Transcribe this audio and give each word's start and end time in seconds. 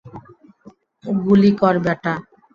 গুলি 1.23 1.51
কর 1.59 1.75
বেটা! 1.85 2.13